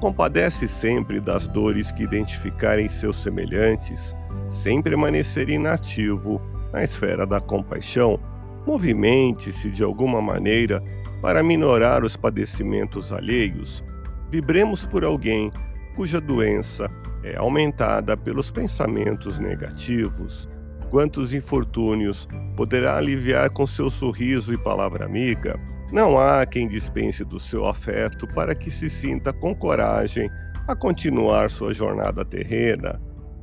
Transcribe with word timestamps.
Compadece 0.00 0.66
sempre 0.66 1.20
das 1.20 1.46
dores 1.46 1.92
que 1.92 2.02
identificarem 2.02 2.88
seus 2.88 3.22
semelhantes 3.22 4.16
sem 4.48 4.82
permanecer 4.82 5.48
inativo 5.48 6.40
na 6.72 6.82
esfera 6.82 7.26
da 7.26 7.40
compaixão, 7.40 8.18
movimente-se 8.66 9.70
de 9.70 9.82
alguma 9.82 10.22
maneira 10.22 10.82
para 11.20 11.42
minorar 11.42 12.04
os 12.04 12.16
padecimentos 12.16 13.12
alheios. 13.12 13.84
Vibremos 14.30 14.86
por 14.86 15.04
alguém 15.04 15.52
cuja 15.94 16.20
doença 16.20 16.88
é 17.22 17.36
aumentada 17.36 18.16
pelos 18.16 18.50
pensamentos 18.50 19.38
negativos. 19.38 20.48
Quantos 20.88 21.34
infortúnios 21.34 22.26
poderá 22.56 22.96
aliviar 22.96 23.50
com 23.50 23.66
seu 23.66 23.90
sorriso 23.90 24.52
e 24.52 24.58
palavra 24.58 25.04
amiga? 25.04 25.60
Não 25.92 26.16
há 26.16 26.46
quem 26.46 26.68
dispense 26.68 27.24
do 27.24 27.40
seu 27.40 27.66
afeto 27.66 28.24
para 28.28 28.54
que 28.54 28.70
se 28.70 28.88
sinta 28.88 29.32
com 29.32 29.52
coragem 29.52 30.30
a 30.68 30.76
continuar 30.76 31.50
sua 31.50 31.74
jornada 31.74 32.24
terrena. 32.24 33.00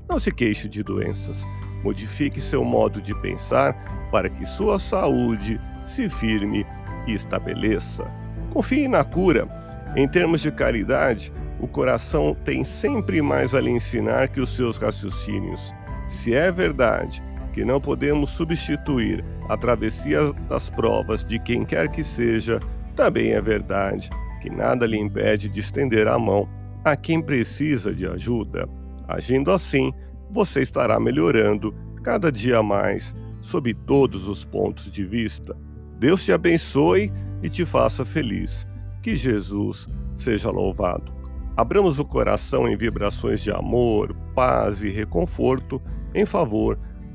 Não 0.10 0.18
se 0.18 0.32
queixe 0.32 0.70
de 0.70 0.82
doenças. 0.82 1.44
Modifique 1.84 2.40
seu 2.40 2.64
modo 2.64 3.02
de 3.02 3.14
pensar 3.22 3.74
para 4.12 4.30
que 4.30 4.46
sua 4.46 4.80
saúde 4.80 5.60
se 5.86 6.10
firme 6.10 6.66
e 7.06 7.14
estabeleça. 7.14 8.06
Confie 8.54 8.88
na 8.88 9.04
cura. 9.04 9.46
Em 9.94 10.08
termos 10.08 10.40
de 10.40 10.50
caridade, 10.50 11.34
o 11.60 11.68
coração 11.68 12.34
tem 12.46 12.64
sempre 12.64 13.22
mais 13.22 13.54
a 13.54 13.60
lhe 13.60 13.72
ensinar 13.72 14.30
que 14.30 14.40
os 14.40 14.56
seus 14.56 14.78
raciocínios. 14.78 15.74
Se 16.08 16.34
é 16.34 16.50
verdade 16.50 17.22
que 17.58 17.66
não 17.66 17.82
podemos 17.82 18.30
substituir 18.30 19.26
a 19.50 19.58
travessia 19.58 20.32
das 20.48 20.70
provas 20.70 21.26
de 21.26 21.40
quem 21.40 21.66
quer 21.66 21.90
que 21.90 22.04
seja, 22.04 22.60
também 22.96 23.32
é 23.32 23.42
verdade 23.42 24.12
que 24.40 24.48
nada 24.48 24.86
lhe 24.86 24.96
impede 24.96 25.50
de 25.50 25.60
estender 25.60 26.08
a 26.08 26.20
mão 26.20 26.48
a 26.86 26.96
quem 26.96 27.20
precisa 27.20 27.92
de 27.92 28.06
ajuda. 28.06 28.70
Agindo 29.08 29.52
assim, 29.52 29.92
você 30.30 30.62
estará 30.62 31.00
melhorando 31.00 31.74
cada 32.04 32.32
dia 32.32 32.62
mais 32.62 33.16
sob 33.42 33.74
todos 33.74 34.30
os 34.30 34.46
pontos 34.46 34.92
de 34.92 35.04
vista. 35.04 35.58
Deus 35.98 36.24
te 36.24 36.32
abençoe 36.32 37.12
e 37.42 37.50
te 37.50 37.66
faça 37.66 38.06
feliz. 38.06 38.68
Que 39.02 39.16
Jesus 39.16 39.90
seja 40.16 40.52
louvado. 40.52 41.12
Abramos 41.56 41.98
o 41.98 42.06
coração 42.06 42.68
em 42.68 42.78
vibrações 42.78 43.42
de 43.42 43.50
amor, 43.50 44.16
paz 44.36 44.84
e 44.84 44.90
reconforto 44.90 45.82
em 46.14 46.24
favor 46.24 46.78